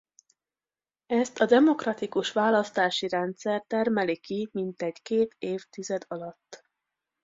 [1.05, 6.65] Ezt a demokratikus választási rendszer termeli ki mintegy két évtized alatt.